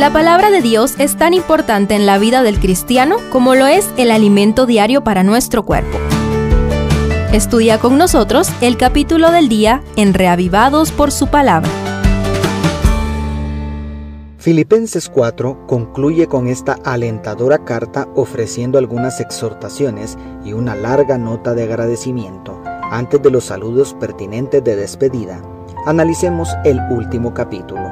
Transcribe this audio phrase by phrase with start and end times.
[0.00, 3.86] La palabra de Dios es tan importante en la vida del cristiano como lo es
[3.98, 5.98] el alimento diario para nuestro cuerpo.
[7.34, 11.68] Estudia con nosotros el capítulo del día en Reavivados por su palabra.
[14.38, 21.64] Filipenses 4 concluye con esta alentadora carta ofreciendo algunas exhortaciones y una larga nota de
[21.64, 22.58] agradecimiento.
[22.90, 25.42] Antes de los saludos pertinentes de despedida,
[25.84, 27.82] analicemos el último capítulo.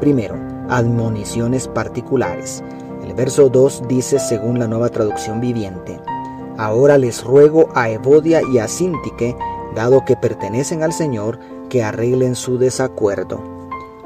[0.00, 2.62] Primero, admoniciones particulares.
[3.04, 6.00] El verso 2 dice según la nueva traducción viviente,
[6.56, 9.36] Ahora les ruego a Evodia y a Sintique,
[9.74, 11.38] dado que pertenecen al Señor,
[11.68, 13.60] que arreglen su desacuerdo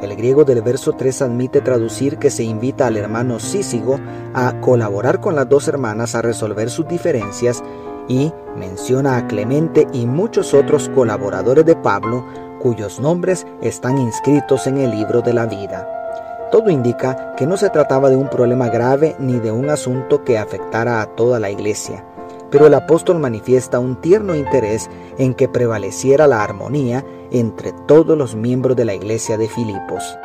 [0.04, 3.98] el griego del verso 3 admite traducir que se invita al hermano Sísigo
[4.34, 7.62] a colaborar con las dos hermanas a resolver sus diferencias
[8.06, 12.26] y menciona a Clemente y muchos otros colaboradores de Pablo
[12.60, 16.03] cuyos nombres están inscritos en el libro de la vida.
[16.50, 20.38] Todo indica que no se trataba de un problema grave ni de un asunto que
[20.38, 22.04] afectara a toda la iglesia
[22.54, 28.36] pero el apóstol manifiesta un tierno interés en que prevaleciera la armonía entre todos los
[28.36, 30.16] miembros de la iglesia de Filipos.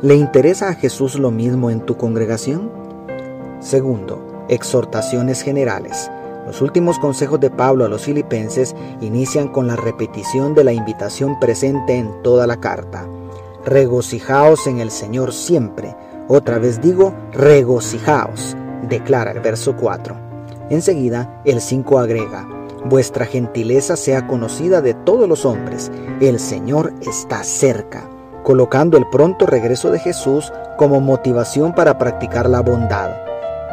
[0.00, 2.70] ¿Le interesa a Jesús lo mismo en tu congregación?
[3.60, 6.10] Segundo, exhortaciones generales.
[6.46, 11.38] Los últimos consejos de Pablo a los filipenses inician con la repetición de la invitación
[11.38, 13.06] presente en toda la carta.
[13.64, 15.96] Regocijaos en el Señor siempre.
[16.28, 18.56] Otra vez digo, regocijaos,
[18.88, 20.16] declara el verso 4.
[20.70, 22.46] Enseguida, el 5 agrega,
[22.84, 28.08] Vuestra gentileza sea conocida de todos los hombres, el Señor está cerca,
[28.42, 33.10] colocando el pronto regreso de Jesús como motivación para practicar la bondad.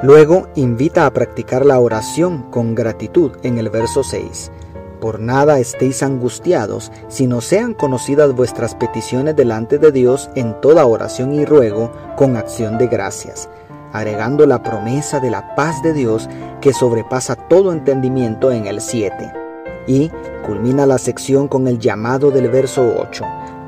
[0.03, 4.51] Luego invita a practicar la oración con gratitud en el verso 6.
[4.99, 11.33] Por nada estéis angustiados, sino sean conocidas vuestras peticiones delante de Dios en toda oración
[11.33, 13.49] y ruego con acción de gracias
[13.93, 16.29] agregando la promesa de la paz de Dios
[16.61, 19.33] que sobrepasa todo entendimiento en el 7.
[19.87, 20.11] Y
[20.45, 23.25] culmina la sección con el llamado del verso 8.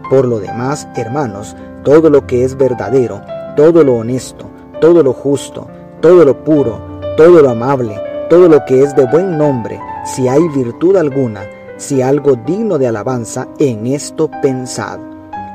[0.09, 3.21] Por lo demás, hermanos, todo lo que es verdadero,
[3.55, 4.49] todo lo honesto,
[4.79, 5.67] todo lo justo,
[6.01, 6.79] todo lo puro,
[7.17, 7.99] todo lo amable,
[8.31, 11.41] todo lo que es de buen nombre, si hay virtud alguna,
[11.75, 14.99] si algo digno de alabanza, en esto pensad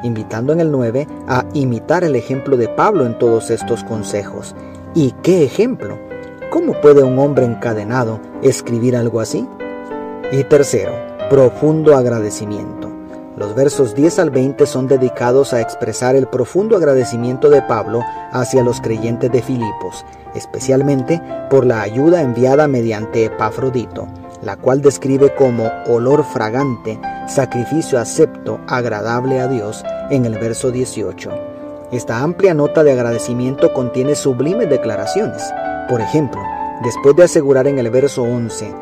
[0.02, 4.54] invitando en el 9 a imitar el ejemplo de Pablo en todos estos consejos.
[4.94, 5.98] ¿Y qué ejemplo?
[6.50, 9.48] ¿Cómo puede un hombre encadenado escribir algo así?
[10.30, 10.92] Y tercero,
[11.30, 12.90] profundo agradecimiento.
[13.36, 18.02] Los versos 10 al 20 son dedicados a expresar el profundo agradecimiento de Pablo
[18.32, 20.04] hacia los creyentes de Filipos,
[20.34, 21.20] especialmente
[21.50, 24.08] por la ayuda enviada mediante Epafrodito
[24.42, 31.30] la cual describe como olor fragante, sacrificio acepto, agradable a Dios, en el verso 18.
[31.92, 35.42] Esta amplia nota de agradecimiento contiene sublimes declaraciones.
[35.88, 36.40] Por ejemplo,
[36.82, 38.72] después de asegurar en el verso 11,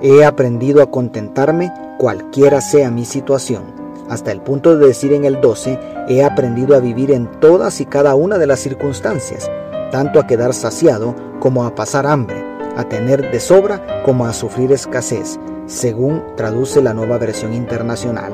[0.00, 5.40] he aprendido a contentarme cualquiera sea mi situación, hasta el punto de decir en el
[5.40, 5.78] 12,
[6.08, 9.50] he aprendido a vivir en todas y cada una de las circunstancias,
[9.90, 14.72] tanto a quedar saciado como a pasar hambre a tener de sobra como a sufrir
[14.72, 18.32] escasez, según traduce la nueva versión internacional.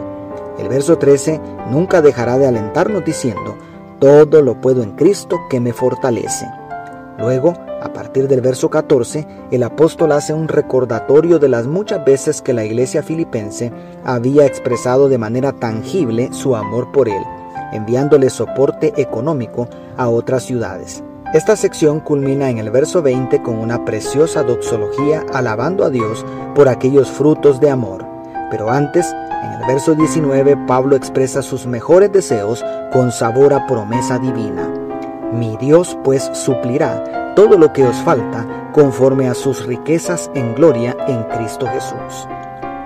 [0.58, 3.56] El verso 13 nunca dejará de alentarnos diciendo,
[3.98, 6.46] todo lo puedo en Cristo que me fortalece.
[7.20, 12.40] Luego, a partir del verso 14, el apóstol hace un recordatorio de las muchas veces
[12.40, 13.72] que la iglesia filipense
[14.04, 17.22] había expresado de manera tangible su amor por él,
[17.72, 21.04] enviándole soporte económico a otras ciudades.
[21.34, 26.68] Esta sección culmina en el verso 20 con una preciosa doxología alabando a Dios por
[26.68, 28.04] aquellos frutos de amor.
[28.50, 29.06] Pero antes,
[29.44, 34.79] en el verso 19, Pablo expresa sus mejores deseos con sabor a promesa divina.
[35.32, 40.96] Mi Dios pues suplirá todo lo que os falta conforme a sus riquezas en gloria
[41.08, 42.28] en Cristo Jesús.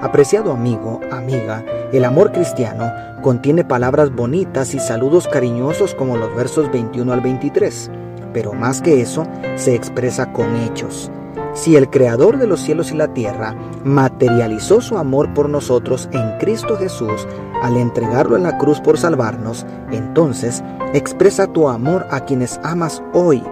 [0.01, 6.71] Apreciado amigo, amiga, el amor cristiano contiene palabras bonitas y saludos cariñosos como los versos
[6.71, 7.91] 21 al 23
[8.35, 11.11] pero más que eso, se expresa con hechos.
[11.55, 13.55] Si el Creador de los cielos y la tierra
[13.85, 17.29] materializó su amor por nosotros en Cristo Jesús
[17.63, 23.43] al entregarlo en la cruz por salvarnos, entonces expresa tu amor a quienes amas hoy.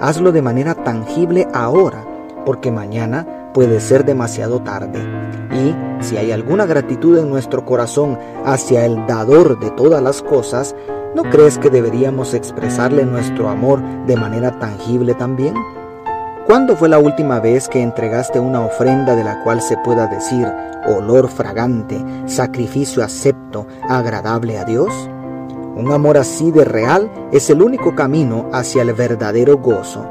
[0.00, 2.04] Hazlo de manera tangible ahora,
[2.44, 4.98] porque mañana puede ser demasiado tarde.
[5.52, 10.74] Y si hay alguna gratitud en nuestro corazón hacia el dador de todas las cosas,
[11.14, 15.54] ¿No crees que deberíamos expresarle nuestro amor de manera tangible también?
[16.52, 20.46] ¿Cuándo fue la última vez que entregaste una ofrenda de la cual se pueda decir
[20.86, 24.92] olor fragante, sacrificio acepto, agradable a Dios?
[25.76, 30.06] Un amor así de real es el único camino hacia el verdadero gozo.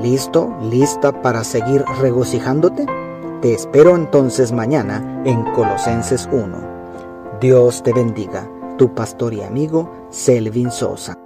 [0.00, 0.56] ¿Listo?
[0.62, 2.86] ¿Lista para seguir regocijándote?
[3.42, 7.38] Te espero entonces mañana en Colosenses 1.
[7.40, 8.48] Dios te bendiga,
[8.78, 11.23] tu pastor y amigo Selvin Sosa.